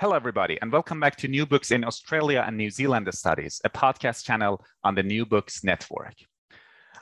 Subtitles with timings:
[0.00, 3.70] Hello, everybody, and welcome back to New Books in Australia and New Zealand Studies, a
[3.70, 6.14] podcast channel on the New Books Network.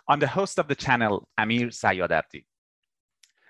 [0.09, 2.45] I'm the host of the channel, Amir Sayadabdi.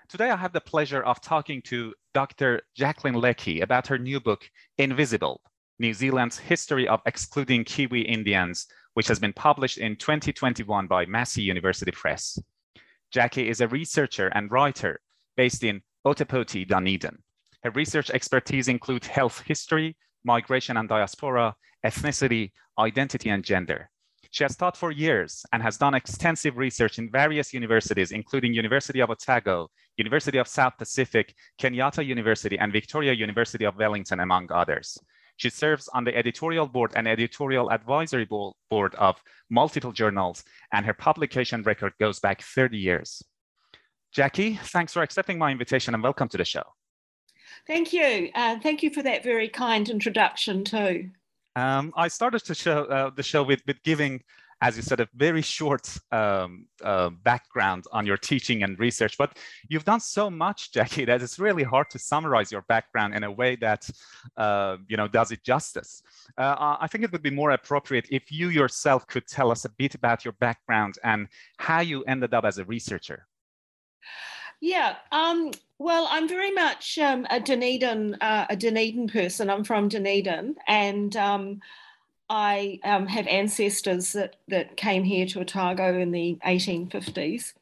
[0.07, 2.61] Today, I have the pleasure of talking to Dr.
[2.77, 5.41] Jacqueline Leckie about her new book, Invisible
[5.77, 11.41] New Zealand's History of Excluding Kiwi Indians, which has been published in 2021 by Massey
[11.41, 12.39] University Press.
[13.11, 15.01] Jackie is a researcher and writer
[15.35, 17.17] based in Otepoti, Dunedin.
[17.63, 23.89] Her research expertise include health history, migration and diaspora, ethnicity, identity, and gender.
[24.31, 28.99] She has taught for years and has done extensive research in various universities, including University
[28.99, 34.97] of Otago, University of South Pacific, Kenyatta University, and Victoria University of Wellington, among others.
[35.37, 40.43] She serves on the editorial board and editorial advisory board of multiple journals,
[40.73, 43.23] and her publication record goes back 30 years.
[44.11, 46.63] Jackie, thanks for accepting my invitation and welcome to the show.
[47.67, 48.29] Thank you.
[48.35, 51.09] Uh, thank you for that very kind introduction, too.
[51.55, 54.23] Um, I started to show uh, the show with, with giving,
[54.61, 59.17] as you said, a very short um, uh, background on your teaching and research.
[59.17, 59.37] But
[59.69, 63.31] you've done so much, Jackie, that it's really hard to summarize your background in a
[63.31, 63.87] way that
[64.35, 66.01] uh, you know does it justice.
[66.37, 69.69] Uh, I think it would be more appropriate if you yourself could tell us a
[69.69, 71.27] bit about your background and
[71.57, 73.27] how you ended up as a researcher.
[74.63, 79.49] Yeah, um, well, I'm very much um, a Dunedin uh, a Dunedin person.
[79.49, 81.59] I'm from Dunedin, and um,
[82.29, 87.55] I um, have ancestors that that came here to Otago in the 1850s.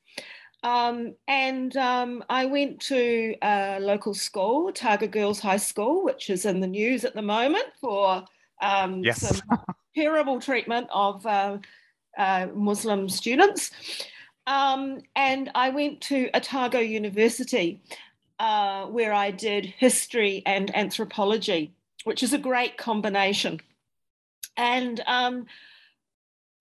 [0.62, 6.45] Um, and um, I went to a local school, Otago Girls High School, which is
[6.45, 8.23] in the news at the moment for
[8.62, 9.28] um, yes.
[9.28, 9.41] some
[9.97, 11.57] terrible treatment of uh,
[12.16, 13.72] uh, Muslim students.
[14.47, 17.81] Um, and I went to Otago University,
[18.40, 23.62] uh, where I did history and anthropology, which is a great combination.
[24.57, 25.46] And um,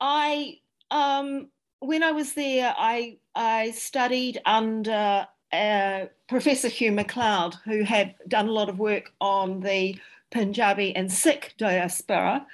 [0.00, 0.58] I,
[0.90, 1.48] um,
[1.80, 8.48] when I was there, I I studied under uh, Professor Hugh MacLeod, who had done
[8.48, 9.96] a lot of work on the
[10.30, 12.46] Punjabi and Sikh diaspora,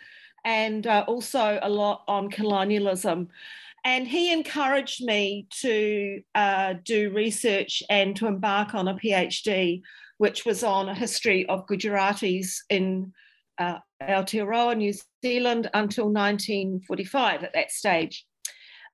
[0.45, 3.29] and uh, also a lot on colonialism
[3.87, 9.81] and he encouraged me to uh, do research and to embark on a PhD,
[10.19, 13.13] which was on a history of Gujaratis in
[13.59, 14.93] uh, Aotearoa, New
[15.25, 18.27] Zealand, until 1945 at that stage.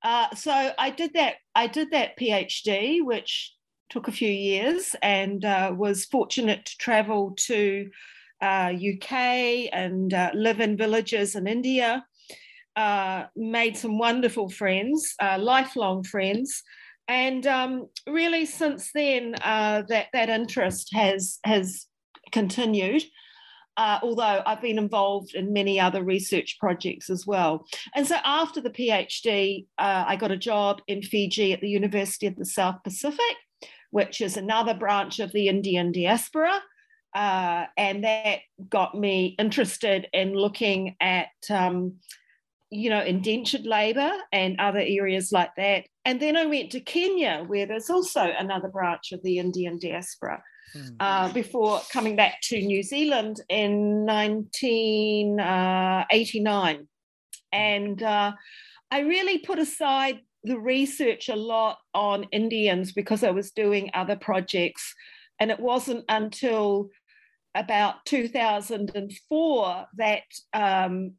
[0.03, 1.36] Uh, so I did that.
[1.54, 3.54] I did that PhD, which
[3.88, 7.88] took a few years, and uh, was fortunate to travel to
[8.42, 12.04] UK uh, and uh, live in villages in India
[12.77, 16.63] uh, made some wonderful friends, uh, lifelong friends,
[17.09, 21.86] and um, really since then uh, that that interest has has
[22.33, 23.03] continued.
[23.78, 27.65] Uh, although I've been involved in many other research projects as well.
[27.95, 32.27] And so after the PhD, uh, I got a job in Fiji at the University
[32.27, 33.34] of the South Pacific,
[33.91, 36.60] which is another branch of the Indian diaspora.
[37.15, 41.95] Uh, and that got me interested in looking at um,
[42.72, 45.84] you know, indentured labour and other areas like that.
[46.07, 50.42] And then I went to Kenya, where there's also another branch of the Indian diaspora.
[50.74, 50.97] mm.
[50.98, 56.77] uh, before coming back to New Zealand in 1989.
[56.77, 56.78] Uh,
[57.53, 58.33] and uh,
[58.91, 64.16] I really put aside the research a lot on Indians because I was doing other
[64.16, 64.95] projects.
[65.39, 66.89] And it wasn't until
[67.54, 70.22] about 2004 that
[70.54, 71.13] um,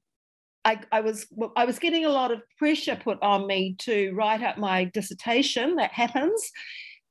[0.65, 4.41] I, I, was I was getting a lot of pressure put on me to write
[4.41, 5.75] up my dissertation.
[5.75, 6.49] That happens,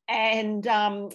[0.08, 1.10] and um,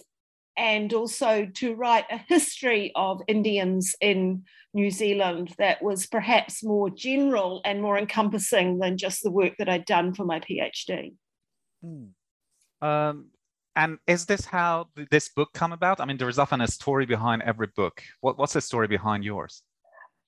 [0.56, 4.44] and also to write a history of Indians in
[4.74, 9.68] New Zealand that was perhaps more general and more encompassing than just the work that
[9.68, 11.14] I'd done for my PhD.
[11.82, 12.86] Hmm.
[12.86, 13.30] Um,
[13.76, 16.00] and is this how this book come about?
[16.00, 18.02] I mean, there is often a story behind every book.
[18.20, 19.62] What, what's the story behind yours?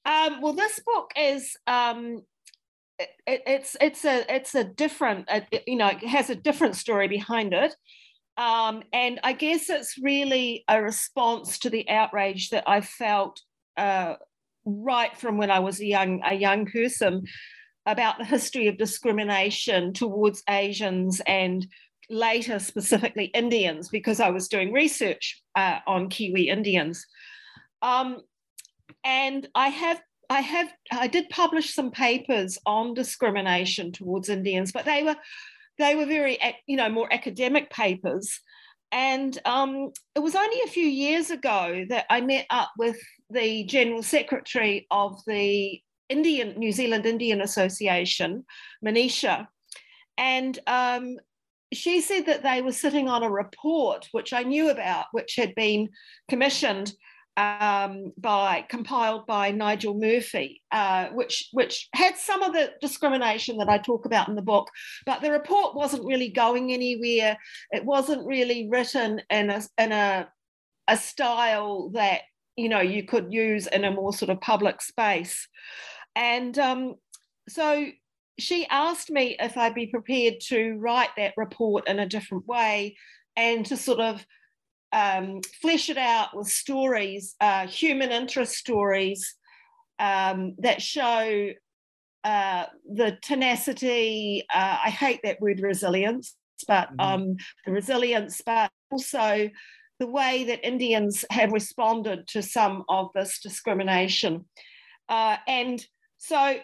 [0.05, 2.23] Um, well, this book is um,
[2.99, 7.09] it, it's it's a it's a different it, you know it has a different story
[7.09, 7.75] behind it.
[8.37, 13.41] Um, and I guess it's really a response to the outrage that I felt
[13.77, 14.15] uh,
[14.65, 17.25] right from when I was a young a young person
[17.87, 21.67] about the history of discrimination towards Asians and
[22.09, 27.07] later specifically Indians because I was doing research uh, on Kiwi Indians.
[27.83, 28.19] Um,
[29.05, 34.85] and I have I have I did publish some papers on discrimination towards Indians, but
[34.85, 35.17] they were
[35.79, 38.41] they were very, you know, more academic papers.
[38.93, 42.99] And um, it was only a few years ago that I met up with
[43.31, 48.45] the General Secretary of the Indian New Zealand Indian Association,
[48.85, 49.47] Manisha,
[50.19, 51.17] and um,
[51.73, 55.55] she said that they were sitting on a report which I knew about, which had
[55.55, 55.89] been
[56.29, 56.93] commissioned
[57.37, 63.69] um, by compiled by Nigel Murphy, uh, which which had some of the discrimination that
[63.69, 64.69] I talk about in the book,
[65.07, 67.37] but the report wasn't really going anywhere.
[67.71, 70.29] It wasn't really written in a in a
[70.89, 72.23] a style that
[72.57, 75.49] you know you could use in a more sort of public space,
[76.15, 76.95] and um,
[77.49, 77.87] so
[78.39, 82.97] she asked me if I'd be prepared to write that report in a different way
[83.37, 84.25] and to sort of
[84.93, 89.35] um, flesh it out with stories, uh, human interest stories
[89.99, 91.51] um, that show
[92.25, 94.45] uh, the tenacity.
[94.53, 96.35] Uh, I hate that word resilience,
[96.67, 97.01] but mm-hmm.
[97.01, 99.51] um, the resilience, but also
[99.99, 104.47] the way that Indians have responded to some of this discrimination.
[105.09, 105.85] Uh, and
[106.17, 106.59] so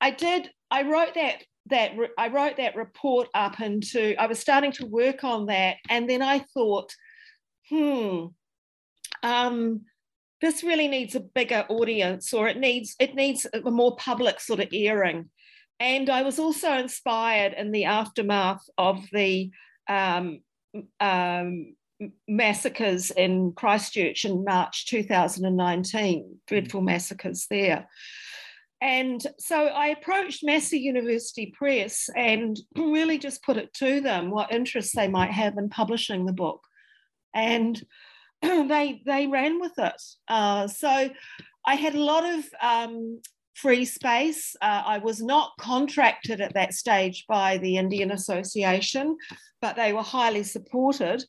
[0.00, 4.72] I did, I wrote that that I wrote that report up into I was starting
[4.72, 6.92] to work on that and then I thought
[7.68, 8.26] hmm,
[9.22, 9.80] um,
[10.40, 14.60] this really needs a bigger audience, or it needs it needs a more public sort
[14.60, 15.30] of airing.
[15.80, 19.50] And I was also inspired in the aftermath of the
[19.88, 20.40] um,
[21.00, 21.74] um,
[22.28, 27.88] massacres in Christchurch in March 2019, dreadful massacres there.
[28.80, 34.52] And so I approached Massey University Press and really just put it to them what
[34.52, 36.60] interest they might have in publishing the book
[37.34, 37.82] and
[38.42, 40.02] they they ran with it.
[40.28, 41.10] Uh, so
[41.66, 43.20] I had a lot of um,
[43.54, 44.54] free space.
[44.60, 49.16] Uh, I was not contracted at that stage by the Indian Association,
[49.60, 51.24] but they were highly supported.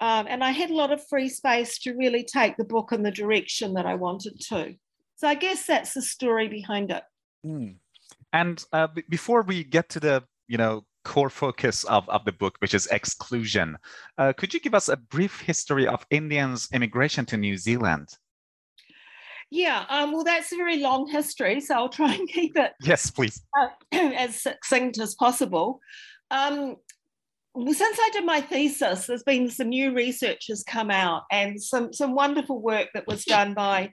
[0.00, 3.02] Um, and I had a lot of free space to really take the book in
[3.02, 4.74] the direction that I wanted to.
[5.16, 7.04] So I guess that's the story behind it.
[7.46, 7.76] Mm.
[8.32, 12.32] And uh, b- before we get to the you know core focus of, of the
[12.32, 13.76] book, which is exclusion.
[14.18, 18.08] Uh, could you give us a brief history of Indians' immigration to New Zealand?
[19.50, 22.72] Yeah, um, well, that's a very long history, so I'll try and keep it.
[22.80, 23.42] Yes, please.
[23.60, 25.80] Uh, as succinct as possible.
[26.30, 26.76] Um,
[27.54, 31.92] since I did my thesis, there's been some new research has come out and some,
[31.92, 33.92] some wonderful work that was done by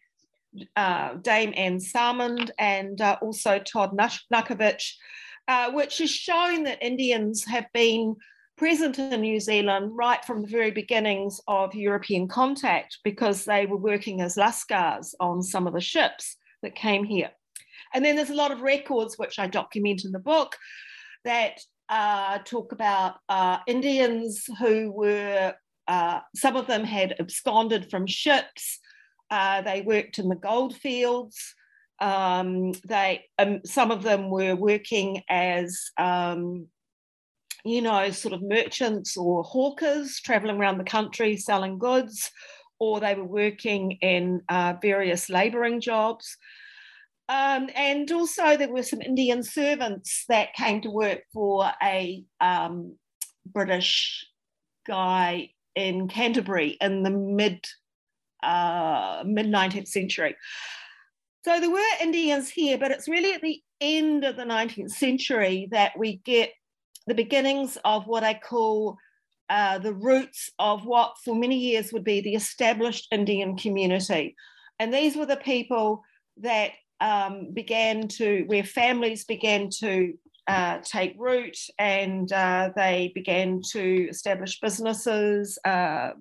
[0.76, 4.94] uh, Dame Anne Salmond and uh, also Todd Nachowitz
[5.50, 8.16] uh, which has shown that Indians have been
[8.56, 13.78] present in New Zealand right from the very beginnings of European contact because they were
[13.78, 17.32] working as Lascars on some of the ships that came here.
[17.96, 20.56] And then there's a lot of records, which I document in the book,
[21.26, 25.56] that uh, talk about uh, Indians who were,
[25.88, 28.80] uh, some of them had absconded from ships,
[29.32, 31.56] uh, they worked in the gold fields.
[32.02, 36.68] Um, they um, some of them were working as um,
[37.66, 42.32] you know sort of merchants or hawkers traveling around the country selling goods
[42.80, 46.38] or they were working in uh, various labouring jobs.
[47.28, 52.96] Um, and also, there were some Indian servants that came to work for a um,
[53.46, 54.26] British
[54.88, 57.66] guy in Canterbury in the mid
[58.42, 60.36] uh, mid 19th century.
[61.46, 65.70] So there were Indians here, but it's really at the end of the 19th century
[65.72, 66.52] that we get
[67.08, 68.98] the beginnings of what I call
[69.50, 74.36] uh, the roots of what for many years would be the established Indian community.
[74.80, 76.04] And these were the people
[76.38, 80.14] that um, began to, where families began to
[80.48, 86.12] uh, take root and uh, they began to establish businesses, uh,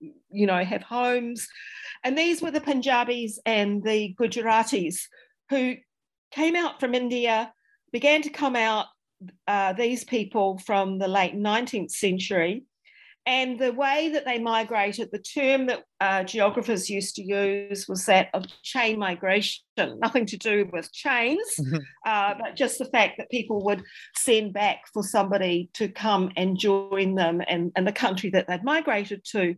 [0.00, 1.46] you know, have homes.
[2.04, 5.02] And these were the Punjabis and the Gujaratis
[5.50, 5.74] who
[6.30, 7.52] came out from India,
[7.92, 8.86] began to come out,
[9.46, 12.64] uh, these people from the late 19th century.
[13.26, 18.06] And the way that they migrated, the term that uh, geographers used to use was
[18.06, 21.76] that of chain migration, nothing to do with chains, mm-hmm.
[22.06, 23.82] uh, but just the fact that people would
[24.16, 28.64] send back for somebody to come and join them and, and the country that they'd
[28.64, 29.54] migrated to.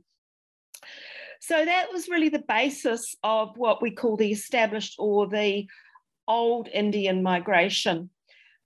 [1.41, 5.67] So that was really the basis of what we call the established or the
[6.29, 8.11] old Indian migration.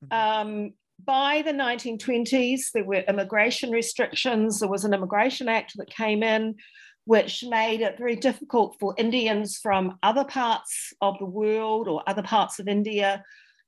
[0.04, 0.12] Mm-hmm.
[0.12, 0.72] Um,
[1.04, 4.60] by the 1920s, there were immigration restrictions.
[4.60, 6.56] There was an Immigration Act that came in,
[7.04, 12.22] which made it very difficult for Indians from other parts of the world or other
[12.22, 13.22] parts of India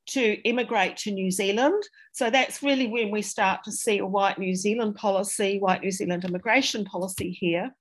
[0.08, 1.82] to immigrate to New Zealand.
[2.12, 5.90] So that's really when we start to see a white New Zealand policy, white New
[5.90, 7.74] Zealand immigration policy here.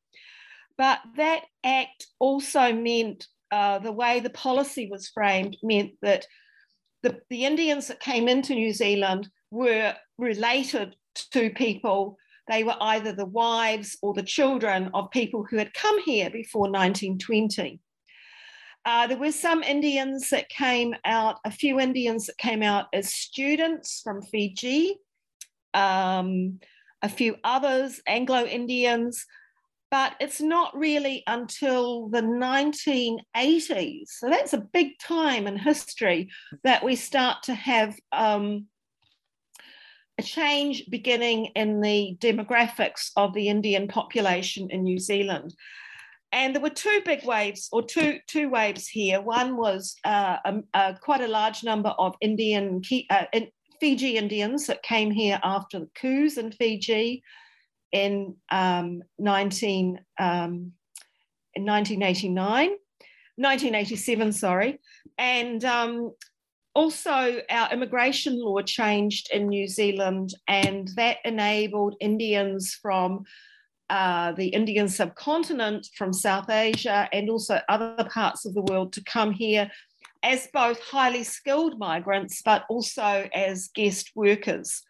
[0.78, 6.26] But that act also meant uh, the way the policy was framed meant that
[7.04, 10.96] the, the Indians that came into New Zealand were related
[11.32, 12.18] to people.
[12.48, 16.64] They were either the wives or the children of people who had come here before
[16.64, 17.80] 1920.
[18.86, 23.14] Uh, there were some Indians that came out, a few Indians that came out as
[23.14, 24.98] students from Fiji,
[25.74, 26.60] um,
[27.02, 29.26] a few others, Anglo Indians,
[29.90, 36.30] but it's not really until the 1980s, so that's a big time in history,
[36.64, 38.68] that we start to have um,
[40.18, 45.54] a change beginning in the demographics of the Indian population in New Zealand.
[46.32, 49.22] And there were two big waves, or two, two waves here.
[49.22, 53.26] One was uh, a, a, quite a large number of Indian, uh,
[53.80, 57.24] Fiji Indians that came here after the coups in Fiji
[57.92, 60.74] in, um, 19, um,
[61.54, 62.70] in 1989,
[63.38, 64.80] 1987, sorry.
[65.18, 66.12] And um,
[66.74, 73.24] also, our immigration law changed in New Zealand, and that enabled Indians from
[73.90, 79.04] uh, the Indian subcontinent, from South Asia, and also other parts of the world to
[79.04, 79.72] come here
[80.24, 84.84] as both highly skilled migrants, but also as guest workers.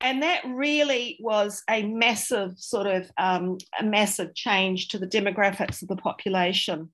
[0.00, 5.82] And that really was a massive sort of um, a massive change to the demographics
[5.82, 6.90] of the population.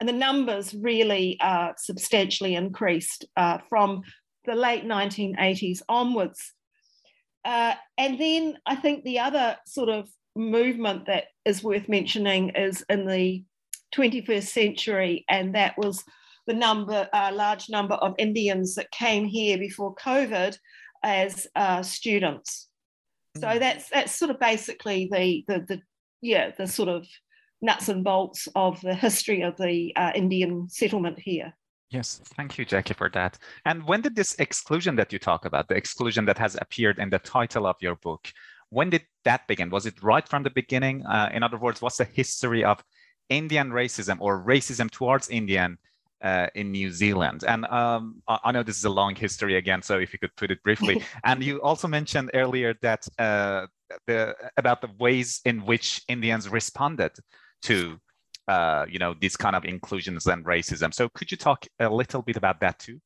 [0.00, 4.02] And the numbers really uh, substantially increased uh, from
[4.44, 6.52] the late 1980s onwards.
[7.44, 12.84] Uh, and then I think the other sort of movement that is worth mentioning is
[12.88, 13.44] in the
[13.94, 16.02] 21st century, and that was
[16.46, 20.56] the number, a large number of Indians that came here before COVID
[21.04, 22.68] as uh, students.
[23.36, 23.58] So hmm.
[23.58, 25.80] that's that's sort of basically the the the
[26.20, 27.06] yeah the sort of
[27.62, 31.54] nuts and bolts of the history of the uh, Indian settlement here.
[31.90, 33.38] Yes, thank you, Jackie, for that.
[33.64, 37.10] And when did this exclusion that you talk about, the exclusion that has appeared in
[37.10, 38.32] the title of your book,
[38.70, 39.70] when did that begin?
[39.70, 41.06] Was it right from the beginning?
[41.06, 42.82] Uh, in other words, what's the history of
[43.28, 45.78] Indian racism or racism towards Indian
[46.24, 47.44] uh, in New Zealand.
[47.46, 50.50] And um, I know this is a long history again, so if you could put
[50.50, 51.04] it briefly.
[51.24, 53.66] and you also mentioned earlier that uh,
[54.06, 57.12] the about the ways in which Indians responded
[57.62, 57.98] to
[58.48, 60.92] uh, you know these kind of inclusions and racism.
[60.94, 62.98] So could you talk a little bit about that too?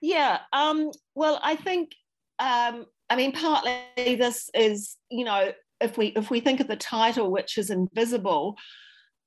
[0.00, 0.40] Yeah.
[0.52, 1.92] Um, well, I think
[2.40, 6.76] um, I mean partly this is you know if we if we think of the
[6.76, 8.56] title, which is invisible.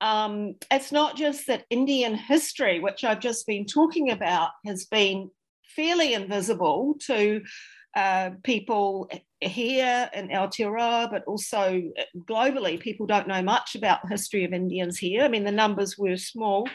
[0.01, 5.29] Um, it's not just that Indian history, which I've just been talking about, has been
[5.75, 7.41] fairly invisible to
[7.95, 9.09] uh, people
[9.41, 11.81] here in Aotearoa, but also
[12.29, 15.23] globally, people don't know much about the history of Indians here.
[15.23, 16.67] I mean, the numbers were small.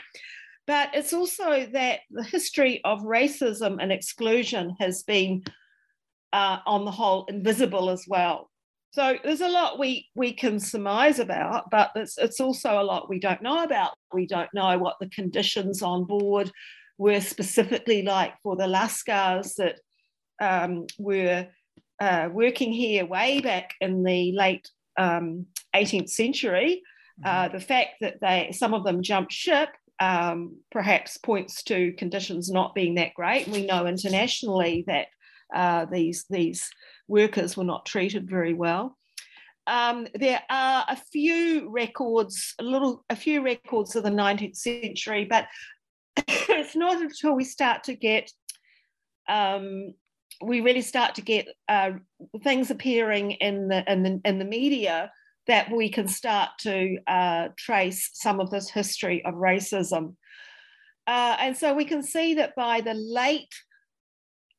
[0.67, 5.43] But it's also that the history of racism and exclusion has been,
[6.33, 8.52] uh, on the whole, invisible as well.
[8.93, 13.09] So there's a lot we we can surmise about, but it's it's also a lot
[13.09, 13.93] we don't know about.
[14.13, 16.51] We don't know what the conditions on board
[16.99, 19.81] were specifically like for the Lascars that
[20.43, 21.49] um, were
[22.01, 24.69] uh, working here way back in the late
[24.99, 26.83] um, 18th century.
[27.25, 29.71] Uh, the fact that they some of them jumped ship
[30.01, 33.49] um, perhaps points to conditions not being that great.
[33.49, 35.07] We know internationally that
[35.55, 36.69] uh, these these
[37.09, 38.97] workers were not treated very well.
[39.67, 45.25] Um, there are a few records, a little, a few records of the 19th century,
[45.25, 45.47] but
[46.27, 48.31] it's not until we start to get,
[49.29, 49.95] um,
[50.43, 51.93] we really start to get uh,
[52.43, 55.13] things appearing in the in the in the media
[55.47, 60.15] that we can start to uh, trace some of this history of racism.
[61.07, 63.53] Uh, and so we can see that by the late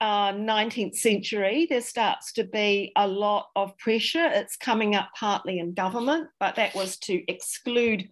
[0.04, 4.26] uh, 19th century, there starts to be a lot of pressure.
[4.26, 8.10] It's coming up partly in government, but that was to exclude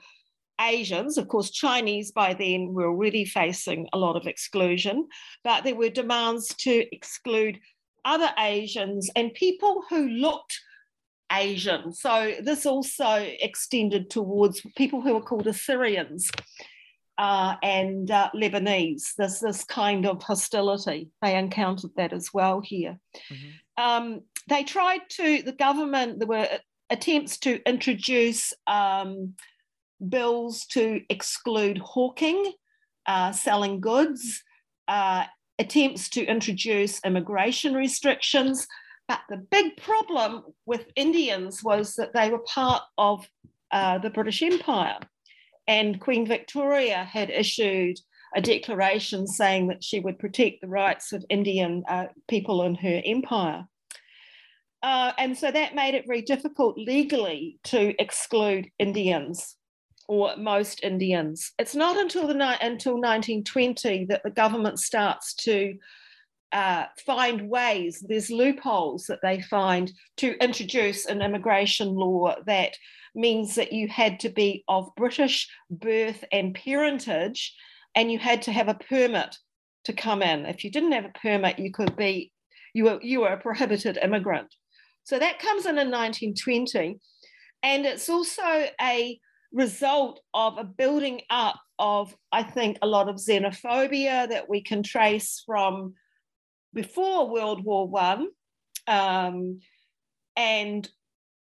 [0.62, 1.18] Asians.
[1.18, 5.10] Of course, Chinese by then were already facing a lot of exclusion,
[5.44, 7.60] but there were demands to exclude
[8.06, 10.62] other Asians and people who looked
[11.30, 11.92] Asian.
[11.92, 16.32] So this also extended towards people who were called Assyrians
[17.22, 19.13] uh, and uh, Lebanese.
[19.16, 21.10] There's this kind of hostility.
[21.22, 22.98] They encountered that as well here.
[23.32, 23.84] Mm-hmm.
[23.84, 26.48] Um, they tried to, the government, there were
[26.90, 29.36] attempts to introduce um,
[30.10, 32.54] bills to exclude hawking,
[33.06, 34.42] uh, selling goods,
[34.88, 35.25] uh,
[35.60, 38.68] attempts to introduce immigration restrictions.
[39.08, 43.28] But the big problem with Indians was that they were part of
[43.72, 44.98] uh, the British Empire.
[45.72, 47.98] And Queen Victoria had issued
[48.36, 53.01] a declaration saying that she would protect the rights of Indian uh, people in her
[53.06, 53.66] empire.
[54.84, 59.56] Uh, and so that made it very difficult legally to exclude Indians
[60.10, 61.54] or most Indians.
[61.58, 65.75] It's not until the until 1920 that the government starts to
[66.51, 68.04] uh, find ways.
[68.06, 72.75] There's loopholes that they find to introduce an immigration law that
[73.13, 77.56] means that you had to be of British birth and parentage,
[77.96, 79.36] and you had to have a permit
[79.86, 80.46] to come in.
[80.46, 82.32] If you didn't have a permit, you could be
[82.74, 84.53] you were you were a prohibited immigrant.
[85.03, 87.00] So that comes in in 1920,
[87.64, 89.20] and it's also a
[89.51, 94.83] result of a building up of I think a lot of xenophobia that we can
[94.83, 95.96] trace from
[96.74, 98.27] before World War One.
[98.88, 99.59] Um,
[100.38, 100.90] and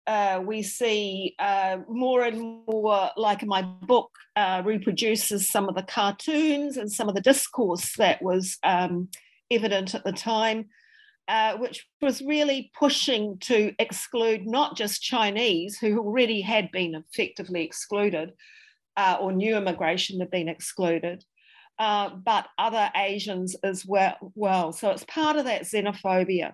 [0.08, 5.84] uh, we see uh, more and more, like my book uh, reproduces some of the
[5.84, 9.10] cartoons and some of the discourse that was um,
[9.52, 10.68] evident at the time,
[11.28, 17.64] uh, which was really pushing to exclude not just Chinese, who already had been effectively
[17.64, 18.32] excluded,
[18.96, 21.22] uh, or new immigration had been excluded,
[21.78, 24.16] but other Asians as well.
[24.36, 24.72] well.
[24.72, 26.54] So it's part of that xenophobia.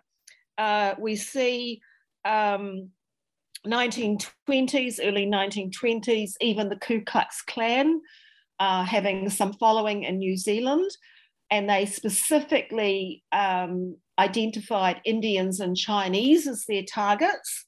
[0.98, 1.82] we see
[2.26, 2.90] um,
[3.68, 8.02] 1920s, early 1920s, even the Ku Klux Klan
[8.60, 10.90] uh, having some following in New Zealand.
[11.52, 17.66] And they specifically um, identified Indians and Chinese as their targets.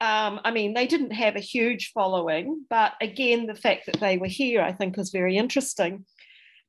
[0.00, 4.16] Um, I mean, they didn't have a huge following, but again, the fact that they
[4.16, 6.04] were here, I think, is very interesting.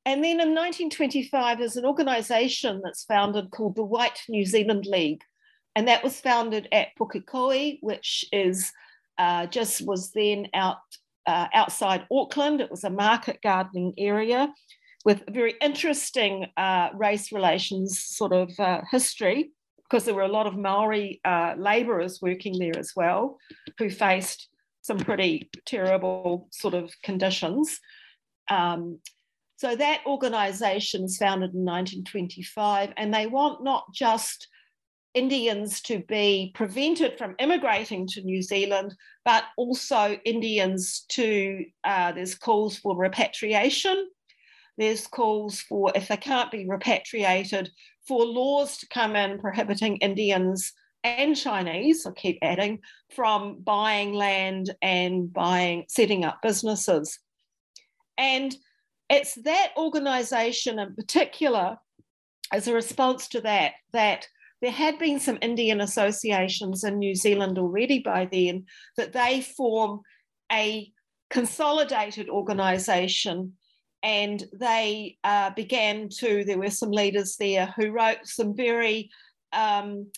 [0.04, 5.22] And then in 1925, there's an organization that's founded called the White New Zealand League.
[5.76, 8.72] And that was founded at Pukekohe, which is
[9.18, 10.78] uh, just was then out
[11.26, 12.60] uh, outside Auckland.
[12.60, 14.52] It was a market gardening area
[15.04, 19.52] with very interesting uh, race relations sort of uh, history,
[19.82, 23.38] because there were a lot of Maori uh, labourers working there as well,
[23.78, 24.48] who faced
[24.82, 27.80] some pretty terrible sort of conditions.
[28.50, 28.98] Um,
[29.56, 34.48] so that organisation is founded in 1925, and they want not just
[35.14, 38.94] Indians to be prevented from immigrating to New Zealand,
[39.24, 44.08] but also Indians to, uh, there's calls for repatriation.
[44.78, 47.70] There's calls for, if they can't be repatriated,
[48.06, 52.80] for laws to come in prohibiting Indians and Chinese, I keep adding,
[53.14, 57.18] from buying land and buying, setting up businesses.
[58.16, 58.54] And
[59.08, 61.78] it's that organization in particular,
[62.52, 64.28] as a response to that, that
[64.60, 70.00] there had been some Indian associations in New Zealand already by then that they form
[70.52, 70.90] a
[71.30, 73.54] consolidated organisation
[74.02, 79.10] and they uh, began to there were some leaders there who wrote some very
[79.52, 80.10] um,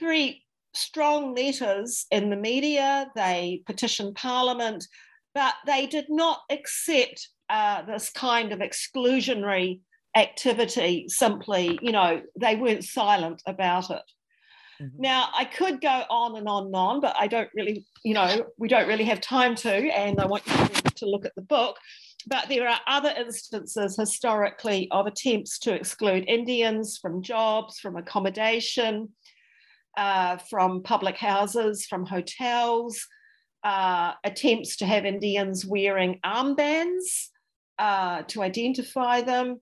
[0.00, 3.10] very strong letters in the media.
[3.14, 4.86] They petitioned parliament
[5.34, 9.80] but they did not accept uh, this kind of exclusionary
[10.14, 14.02] activity simply, you know, they weren't silent about it.
[14.80, 15.00] Mm-hmm.
[15.00, 18.46] Now, I could go on and on and on, but I don't really, you know,
[18.58, 21.76] we don't really have time to, and I want you to look at the book.
[22.26, 29.10] But there are other instances historically of attempts to exclude Indians from jobs, from accommodation,
[29.96, 33.06] uh, from public houses, from hotels,
[33.64, 37.28] uh, attempts to have Indians wearing armbands
[37.78, 39.60] uh, to identify them,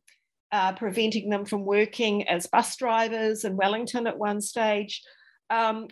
[0.53, 5.03] uh, preventing them from working as bus drivers in Wellington at one stage.
[5.49, 5.89] Um,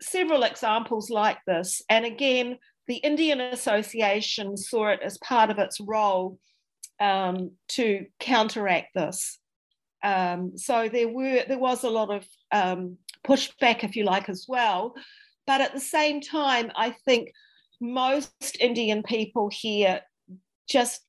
[0.00, 1.82] several examples like this.
[1.88, 6.38] And again, the Indian Association saw it as part of its role
[7.00, 9.38] um, to counteract this.
[10.02, 14.46] Um, so there were there was a lot of um, pushback, if you like, as
[14.48, 14.94] well.
[15.46, 17.32] But at the same time, I think
[17.80, 20.00] most Indian people here
[20.68, 21.00] just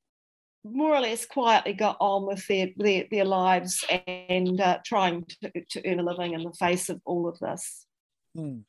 [0.63, 5.51] more or less quietly got on with their, their, their lives and uh, trying to,
[5.69, 7.85] to earn a living in the face of all of this.
[8.35, 8.59] Hmm.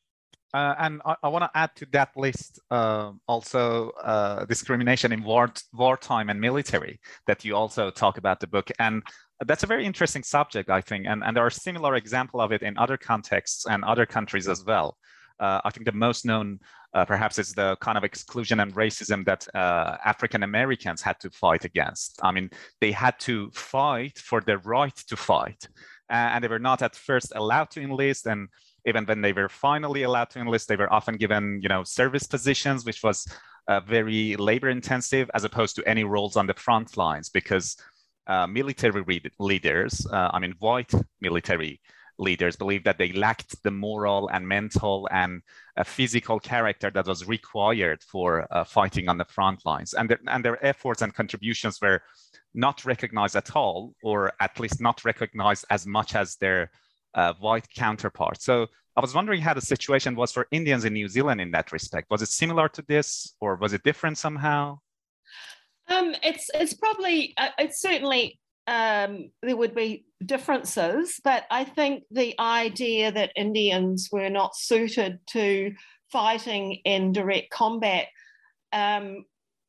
[0.53, 5.21] Uh, and I, I want to add to that list uh, also uh, discrimination in
[5.23, 8.71] war, wartime and military that you also talk about the book.
[8.79, 9.03] And
[9.45, 11.07] that's a very interesting subject, I think.
[11.07, 14.63] And, and there are similar example of it in other contexts and other countries as
[14.63, 14.97] well.
[15.41, 16.59] Uh, I think the most known
[16.95, 21.29] uh, perhaps it's the kind of exclusion and racism that uh, African Americans had to
[21.29, 22.19] fight against.
[22.23, 25.67] I mean, they had to fight for their right to fight,
[26.09, 28.27] and they were not at first allowed to enlist.
[28.27, 28.47] And
[28.85, 32.27] even when they were finally allowed to enlist, they were often given, you know, service
[32.27, 33.27] positions, which was
[33.67, 37.75] uh, very labor intensive, as opposed to any roles on the front lines, because
[38.27, 41.81] uh, military leaders, uh, I mean, white military
[42.17, 45.41] leaders believed that they lacked the moral and mental and
[45.77, 49.93] uh, physical character that was required for uh, fighting on the front lines.
[49.93, 52.01] And, their, and their efforts and contributions were
[52.53, 56.71] not recognized at all, or at least not recognized as much as their
[57.13, 58.45] uh, white counterparts.
[58.45, 61.71] So I was wondering how the situation was for Indians in New Zealand in that
[61.73, 62.09] respect.
[62.09, 64.79] Was it similar to this, or was it different somehow?
[65.87, 72.03] Um, it's it's probably uh, it's certainly um, there would be differences, but I think
[72.09, 75.73] the idea that Indians were not suited to
[76.11, 78.07] fighting in direct combat
[78.73, 79.25] um,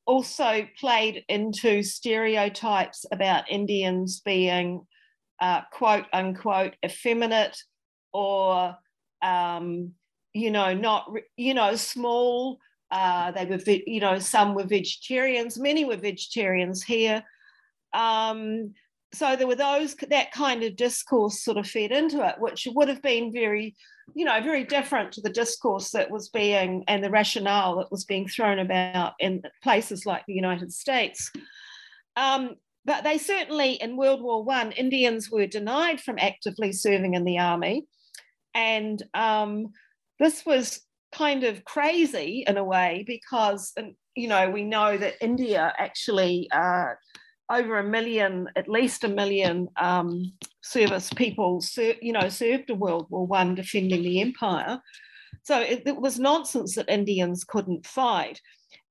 [0.07, 4.87] also played into stereotypes about Indians being
[5.41, 7.57] uh, quote unquote effeminate
[8.13, 8.77] or
[9.23, 9.93] um,
[10.33, 12.59] you know not you know small.
[12.91, 17.23] Uh, they were you know some were vegetarians, many were vegetarians here.
[17.93, 18.75] Um,
[19.13, 22.89] so there were those that kind of discourse sort of fed into it, which would
[22.89, 23.75] have been very,
[24.15, 28.05] you know, very different to the discourse that was being and the rationale that was
[28.05, 31.31] being thrown about in places like the United States.
[32.17, 37.25] Um, but they certainly in World War One, Indians were denied from actively serving in
[37.25, 37.87] the army,
[38.55, 39.69] and um,
[40.19, 40.81] this was
[41.13, 43.73] kind of crazy in a way because,
[44.15, 46.49] you know, we know that India actually.
[46.53, 46.95] Uh,
[47.51, 50.33] over a million, at least a million um,
[50.63, 54.81] service people, ser- you know, served in World War One defending the empire.
[55.45, 58.41] So it, it, was nonsense that Indians couldn't fight.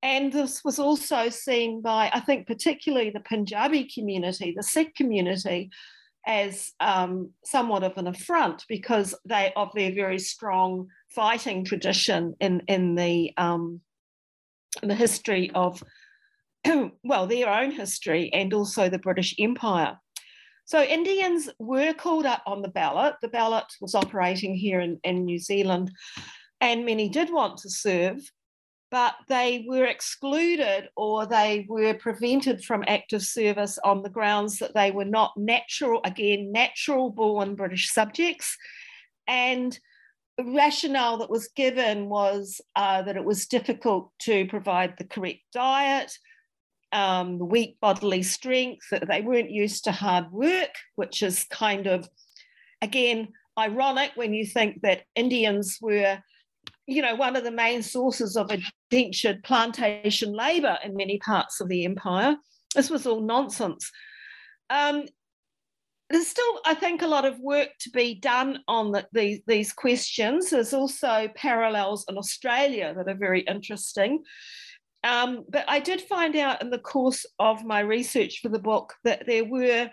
[0.01, 5.69] And this was also seen by, I think, particularly the Punjabi community, the Sikh community,
[6.25, 12.61] as um, somewhat of an affront because they of their very strong fighting tradition in
[12.67, 13.81] in the um,
[14.81, 15.83] in the history of
[17.03, 19.97] well, their own history and also the British Empire.
[20.65, 23.15] So Indians were called up on the ballot.
[23.21, 25.91] The ballot was operating here in, in New Zealand,
[26.59, 28.17] and many did want to serve,
[28.89, 34.73] but they were excluded or they were prevented from active service on the grounds that
[34.73, 38.57] they were not natural, again, natural born British subjects.
[39.27, 39.77] And
[40.37, 45.41] the rationale that was given was uh, that it was difficult to provide the correct
[45.53, 46.11] diet,
[46.95, 52.09] um, weak bodily strength, that they weren't used to hard work, which is kind of,
[52.81, 53.27] again,
[53.59, 56.17] ironic when you think that Indians were,
[56.87, 61.67] you know, one of the main sources of indentured plantation labor in many parts of
[61.67, 62.37] the empire.
[62.75, 63.91] This was all nonsense.
[64.69, 65.03] Um,
[66.09, 69.73] there's still, I think, a lot of work to be done on the, these, these
[69.73, 70.49] questions.
[70.49, 74.23] There's also parallels in Australia that are very interesting.
[75.05, 78.95] Um, but I did find out in the course of my research for the book
[79.03, 79.91] that there were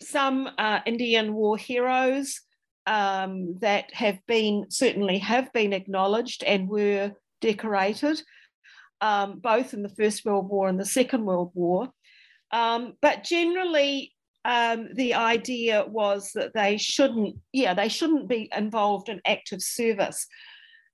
[0.00, 2.40] some uh, Indian war heroes
[2.86, 8.22] um, that have been certainly have been acknowledged and were decorated,
[9.00, 11.90] um, both in the First World War and the Second World War.
[12.52, 14.12] Um, but generally,
[14.44, 20.28] um, the idea was that they shouldn't, yeah, they shouldn't be involved in active service.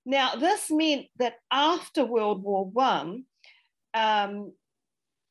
[0.05, 3.25] Now, this meant that after World War One,
[3.95, 4.53] um,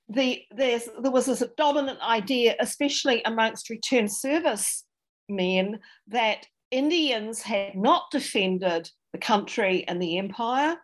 [0.08, 4.86] the, there was this dominant idea, especially amongst return service
[5.30, 10.78] men, that Indians had not defended the country and the empire.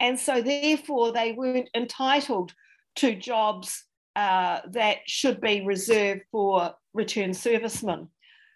[0.00, 2.52] And so, therefore, they weren't entitled
[2.96, 8.08] to jobs uh, that should be reserved for return servicemen.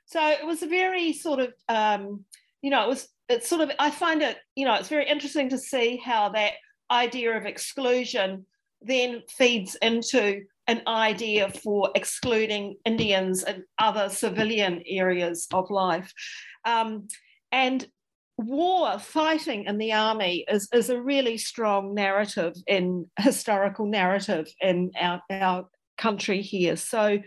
[0.06, 2.24] So it was a very sort of, um,
[2.62, 5.48] you know, it was, it's sort of, I find it, you know, it's very interesting
[5.50, 6.54] to see how that
[6.90, 8.44] idea of exclusion
[8.82, 16.12] then feeds into an idea for excluding Indians and other civilian areas of life.
[16.64, 17.06] Um,
[17.52, 17.86] and
[18.36, 24.90] war, fighting in the army, is, is a really strong narrative in historical narrative in
[25.00, 26.76] our, our country here.
[26.76, 27.18] So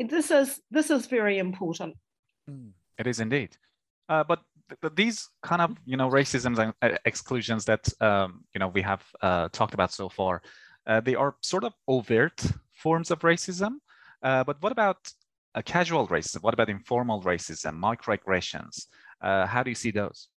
[0.00, 1.94] this is this is very important.
[2.48, 2.70] Hmm.
[2.98, 3.56] It is indeed.
[4.08, 4.40] Uh, but
[4.94, 9.02] these kind of you know racisms and uh, exclusions that um, you know we have
[9.22, 10.42] uh, talked about so far,
[10.86, 13.76] uh, they are sort of overt forms of racism.
[14.22, 14.96] Uh, but what about
[15.64, 16.42] casual racism?
[16.42, 18.86] What about informal racism, microaggressions?
[19.20, 20.28] Uh, how do you see those?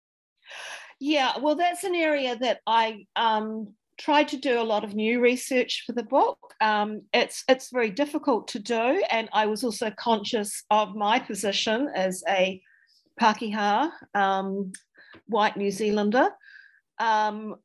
[1.00, 5.20] Yeah, well, that's an area that I um, tried to do a lot of new
[5.20, 6.38] research for the book.
[6.62, 11.90] Um, it's it's very difficult to do, and I was also conscious of my position
[11.94, 12.62] as a
[13.20, 14.72] Pakeha, um,
[15.28, 16.30] white New Zealander,
[17.00, 17.56] um,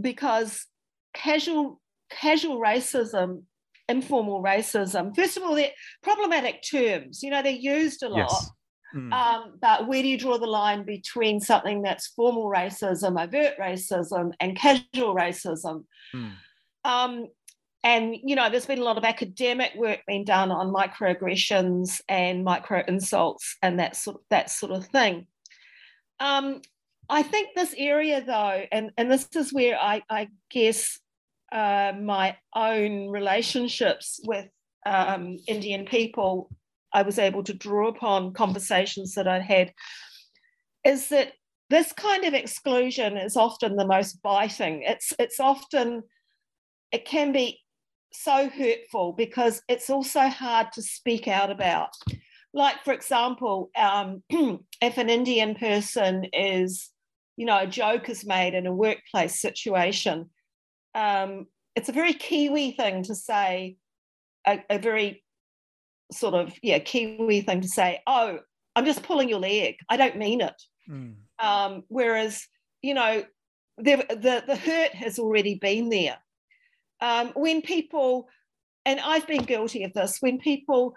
[0.00, 0.66] because
[1.14, 3.42] casual casual racism,
[3.88, 5.14] informal racism.
[5.14, 5.70] First of all, they're
[6.02, 7.22] problematic terms.
[7.22, 8.30] You know, they're used a lot.
[8.30, 8.50] Yes.
[8.94, 9.12] Mm.
[9.12, 14.32] Um, but where do you draw the line between something that's formal racism, overt racism,
[14.38, 15.84] and casual racism?
[16.14, 16.32] Mm.
[16.84, 17.26] Um,
[17.84, 22.44] and you know, there's been a lot of academic work being done on microaggressions and
[22.44, 25.26] micro insults and that sort of, that sort of thing.
[26.20, 26.62] Um,
[27.08, 31.00] I think this area, though, and, and this is where I, I guess
[31.50, 34.48] uh, my own relationships with
[34.86, 36.48] um, Indian people
[36.92, 39.72] I was able to draw upon conversations that I'd had
[40.84, 41.32] is that
[41.70, 44.82] this kind of exclusion is often the most biting.
[44.82, 46.02] It's it's often
[46.90, 47.60] it can be
[48.14, 51.90] so hurtful because it's also hard to speak out about.
[52.54, 56.90] Like for example, um, if an Indian person is,
[57.36, 60.30] you know, a joke is made in a workplace situation,
[60.94, 63.76] um, it's a very Kiwi thing to say,
[64.46, 65.22] a, a very
[66.12, 68.00] sort of yeah Kiwi thing to say.
[68.06, 68.38] Oh,
[68.76, 69.76] I'm just pulling your leg.
[69.88, 70.62] I don't mean it.
[70.88, 71.14] Mm.
[71.38, 72.46] Um, whereas
[72.82, 73.24] you know
[73.78, 76.18] the, the the hurt has already been there.
[77.02, 78.28] Um, when people,
[78.86, 80.94] and I've been guilty of this, when people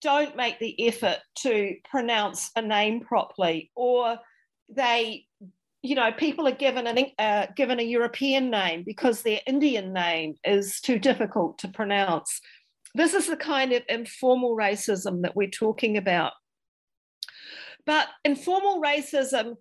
[0.00, 4.18] don't make the effort to pronounce a name properly, or
[4.68, 5.26] they,
[5.82, 10.34] you know, people are given an uh, given a European name because their Indian name
[10.42, 12.40] is too difficult to pronounce
[12.94, 16.32] this is the kind of informal racism that we're talking about.
[17.86, 19.56] But informal racism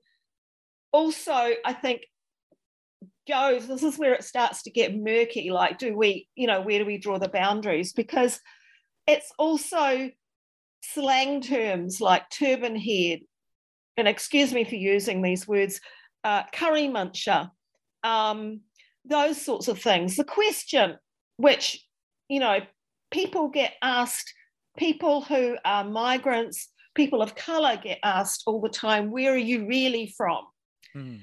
[0.92, 2.02] also, I think,
[3.32, 5.52] goes, this is where it starts to get murky.
[5.52, 7.94] Like, do we, you know, where do we draw the boundaries?
[7.94, 8.40] Because
[9.08, 10.10] it's also
[10.84, 13.20] slang terms like turban head,
[13.98, 15.80] and excuse me for using these words,
[16.24, 17.50] uh, curry muncher,
[18.04, 18.62] um,
[19.06, 20.16] those sorts of things.
[20.16, 20.98] The question,
[21.38, 21.86] which,
[22.28, 22.60] you know,
[23.12, 24.34] people get asked,
[24.78, 29.68] people who are migrants, people of color get asked all the time, where are you
[29.68, 30.44] really from?
[30.96, 31.22] Mm.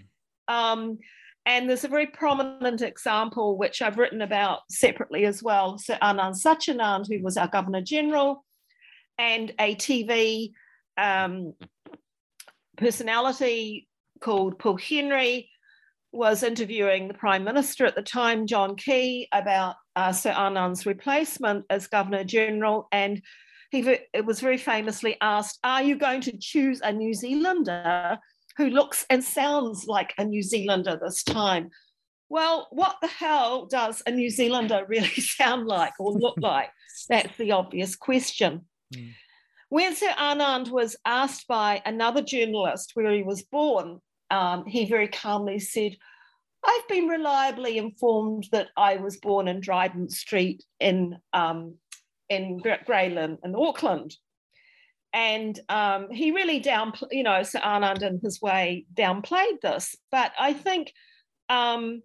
[0.49, 0.99] Um,
[1.49, 5.79] and there's a very prominent example, which I've written about separately as well.
[5.79, 8.45] Sir Anand Satyanand, who was our Governor General,
[9.17, 10.53] and a TV
[10.99, 11.55] um,
[12.77, 13.89] personality
[14.21, 15.49] called Paul Henry
[16.13, 21.65] was interviewing the Prime Minister at the time, John Key, about uh, Sir Anand's replacement
[21.71, 22.89] as Governor General.
[22.93, 23.23] And
[23.71, 28.19] he it was very famously asked, Are you going to choose a New Zealander
[28.59, 31.71] who looks and sounds like a New Zealander this time?
[32.29, 36.71] Well, what the hell does a New Zealander really sound like or look like?
[37.09, 38.67] That's the obvious question.
[38.95, 39.13] Mm.
[39.71, 45.09] When Sir Anand was asked by another journalist where he was born, um, he very
[45.09, 45.97] calmly said,
[46.65, 51.77] I've been reliably informed that I was born in Dryden Street in um,
[52.29, 54.17] in Grey Lynn Auckland.
[55.13, 59.97] And um, he really down, you know, Sir Anand in his way downplayed this.
[60.11, 60.93] But I think
[61.49, 62.03] um,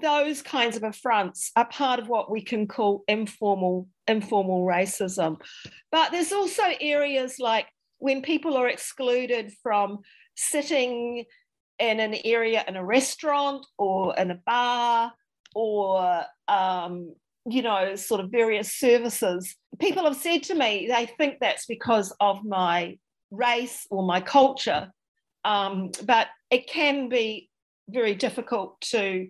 [0.00, 5.40] those kinds of affronts are part of what we can call informal informal racism.
[5.90, 7.66] But there's also areas like
[7.98, 9.98] when people are excluded from
[10.36, 11.24] sitting
[11.78, 15.12] in an area in a restaurant or in a bar
[15.54, 17.14] or um,
[17.46, 22.14] you know sort of various services people have said to me they think that's because
[22.20, 22.96] of my
[23.30, 24.92] race or my culture
[25.44, 27.50] um, but it can be
[27.88, 29.28] very difficult to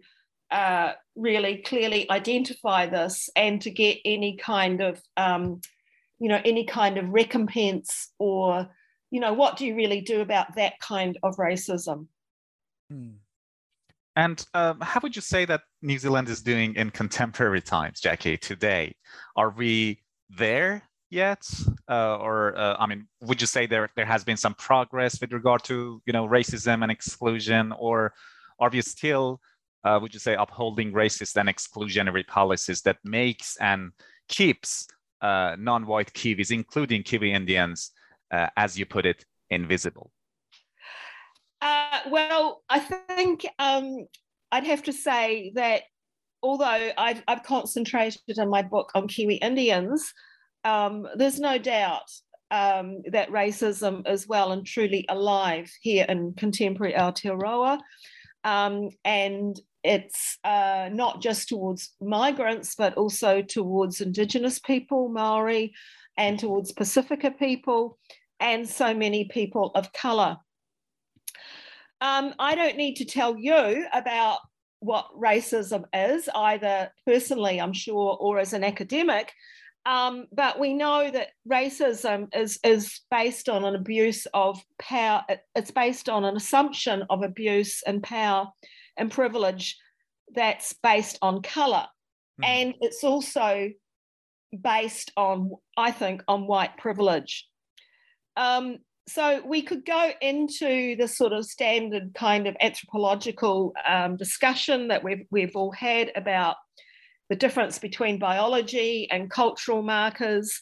[0.50, 5.60] uh, really clearly identify this and to get any kind of um,
[6.18, 8.68] you know any kind of recompense or
[9.10, 12.06] you know what do you really do about that kind of racism
[12.90, 13.12] hmm.
[14.16, 18.36] And um, how would you say that new zealand is doing in contemporary times jackie
[18.36, 18.94] today?
[19.36, 21.42] Are we there yet?
[21.88, 25.32] Uh, or uh, i mean would you say there there has been some progress with
[25.32, 27.72] regard to you know racism and exclusion?
[27.78, 28.12] Or
[28.58, 29.40] are we still
[29.84, 33.92] uh, would you say, upholding racist and exclusionary policies that makes and
[34.28, 34.86] keeps
[35.20, 37.90] uh, non-white Kiwis, including Kiwi Indians,
[38.30, 40.10] uh, as you put it, invisible?
[41.62, 44.08] Uh, well, I think um,
[44.50, 45.82] I'd have to say that
[46.42, 50.12] although I've, I've, concentrated in my book on Kiwi Indians,
[50.64, 52.10] um, there's no doubt
[52.50, 57.78] um, that racism is well and truly alive here in contemporary Aotearoa.
[58.42, 65.72] Um, and it's uh, not just towards migrants, but also towards Indigenous people, Maori,
[66.16, 67.98] and towards Pasifika people,
[68.40, 70.38] and so many people of colour.
[72.02, 74.40] Um, I don't need to tell you about
[74.80, 79.32] what racism is, either personally, I'm sure, or as an academic.
[79.86, 85.24] Um, but we know that racism is, is based on an abuse of power.
[85.54, 88.48] It's based on an assumption of abuse and power
[88.96, 89.76] and privilege
[90.34, 91.86] that's based on color.
[92.40, 92.46] Mm.
[92.46, 93.70] And it's also
[94.60, 97.46] based on, I think, on white privilege.
[98.36, 104.88] Um, so we could go into the sort of standard kind of anthropological um, discussion
[104.88, 106.56] that we've, we've all had about
[107.28, 110.60] the difference between biology and cultural markers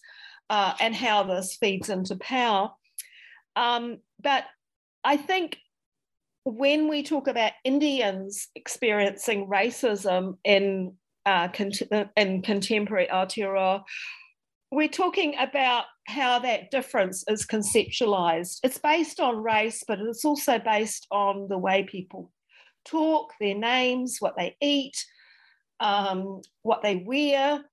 [0.49, 2.71] uh, and how this feeds into power.
[3.57, 4.45] Um, but
[5.05, 5.59] I think
[6.45, 10.95] when we talk about Indians experiencing racism in
[11.27, 11.49] uh,
[12.17, 13.83] in contemporary Aotearoa,
[14.71, 18.59] we're talking about how that difference is conceptualized.
[18.63, 22.31] It's based on race, but it's also based on the way people
[22.85, 25.05] talk, their names, what they eat,
[25.81, 27.65] um, what they wear,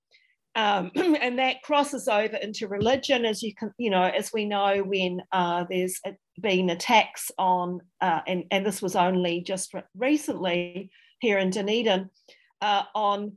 [0.58, 4.84] um, and that crosses over into religion, as you can, you know, as we know,
[4.84, 6.02] when uh, there's
[6.41, 12.10] been attacks on, uh, and, and this was only just recently here in Dunedin,
[12.62, 13.34] uh, on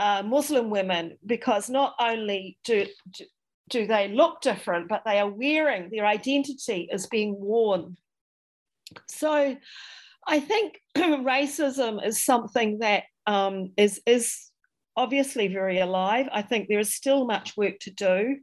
[0.00, 3.24] uh, Muslim women, because not only do, do,
[3.70, 7.96] do they look different, but they are wearing their identity is being worn.
[9.08, 9.56] So
[10.26, 14.50] I think racism is something that um, is is
[14.96, 16.28] obviously very alive.
[16.32, 18.36] I think there is still much work to do,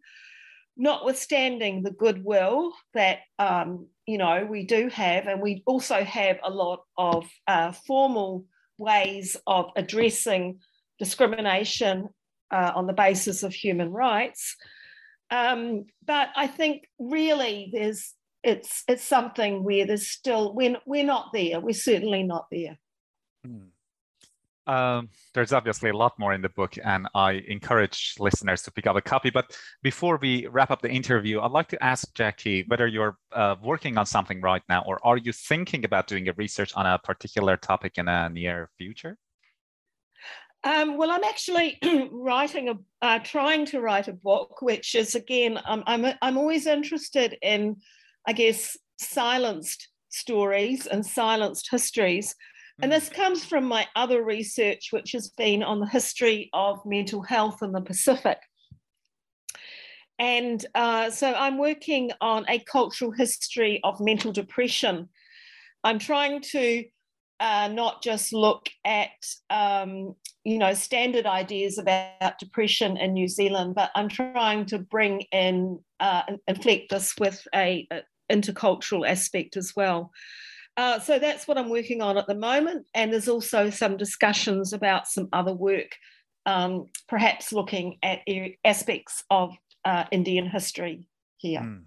[0.76, 6.50] notwithstanding the goodwill that um, you know we do have, and we also have a
[6.50, 8.46] lot of uh, formal
[8.78, 10.60] ways of addressing
[10.98, 12.10] discrimination
[12.52, 14.56] uh, on the basis of human rights.
[15.32, 18.14] Um, but I think really there's
[18.44, 21.60] it's it's something where there's still we're, we're not there.
[21.60, 22.78] We're certainly not there.
[23.46, 23.72] Hmm.
[24.68, 28.86] Um, there's obviously a lot more in the book, and I encourage listeners to pick
[28.86, 29.30] up a copy.
[29.30, 33.56] But before we wrap up the interview, I'd like to ask Jackie whether you're uh,
[33.64, 37.00] working on something right now, or are you thinking about doing a research on a
[37.00, 39.18] particular topic in a near future?
[40.64, 41.80] Um, well, I'm actually
[42.12, 46.68] writing a, uh, trying to write a book, which is again, um, I'm I'm always
[46.68, 47.78] interested in,
[48.28, 52.36] I guess, silenced stories and silenced histories
[52.82, 57.22] and this comes from my other research, which has been on the history of mental
[57.22, 58.40] health in the Pacific.
[60.18, 65.10] And uh, so I'm working on a cultural history of mental depression.
[65.84, 66.86] I'm trying to
[67.42, 69.10] uh, not just look at
[69.50, 75.22] um, you know standard ideas about depression in New Zealand, but I'm trying to bring
[75.32, 80.12] in uh, inflect this with a, a intercultural aspect as well.
[80.78, 82.86] Uh, so that's what I'm working on at the moment.
[82.94, 85.92] And there's also some discussions about some other work,
[86.46, 88.22] um, perhaps looking at
[88.64, 91.60] aspects of uh, Indian history here.
[91.60, 91.84] Mm,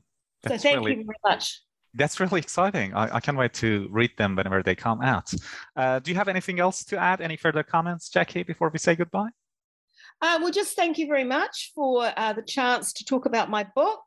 [0.47, 1.61] so thank really, you very much.
[1.95, 2.93] That's really exciting.
[2.95, 5.33] I, I, can't wait to read them whenever they come out.
[5.77, 7.21] Uh, do you have anything else to add?
[7.21, 9.29] Any further comments, Jackie, before we say goodbye?
[10.21, 13.67] Uh, well, just thank you very much for uh, the chance to talk about my
[13.75, 14.03] book.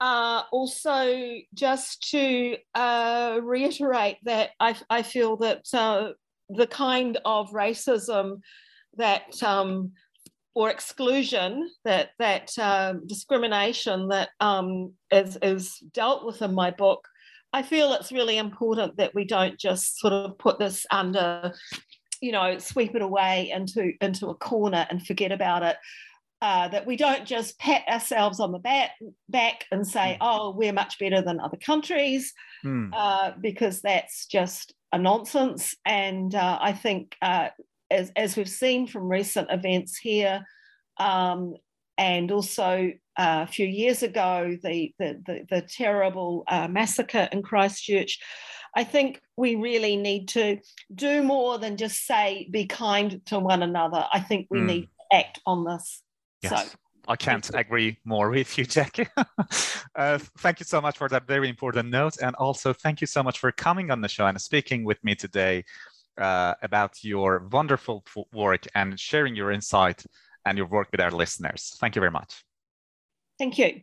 [0.00, 6.12] Uh, also, just to uh, reiterate that I, I feel that uh,
[6.48, 8.40] the kind of racism
[8.96, 9.92] that um,
[10.54, 17.06] or exclusion that that um, discrimination that um, is, is dealt with in my book
[17.52, 21.52] i feel it's really important that we don't just sort of put this under
[22.20, 25.76] you know sweep it away into into a corner and forget about it
[26.42, 28.92] uh, that we don't just pat ourselves on the back,
[29.28, 30.22] back and say, hmm.
[30.22, 32.32] oh, we're much better than other countries,
[32.64, 32.88] mm.
[32.94, 35.74] uh, because that's just a nonsense.
[35.84, 37.48] And uh, I think, uh,
[37.90, 40.42] as, as we've seen from recent events here,
[40.98, 41.56] um,
[41.98, 42.90] and also
[43.20, 48.18] uh, a few years ago, the, the, the, the terrible uh, massacre in Christchurch,
[48.74, 50.58] I think we really need to
[50.94, 54.06] do more than just say, be kind to one another.
[54.10, 54.66] I think we mm.
[54.66, 56.02] need to act on this.
[56.40, 56.70] Yes.
[56.70, 59.06] So, I can't agree more with you, Jackie.
[59.96, 62.16] uh, thank you so much for that very important note.
[62.22, 65.14] And also, thank you so much for coming on the show and speaking with me
[65.14, 65.64] today
[66.16, 68.02] uh, about your wonderful
[68.32, 70.06] work and sharing your insight
[70.46, 71.76] and your work with our listeners.
[71.80, 72.44] Thank you very much.
[73.40, 73.82] Thank you.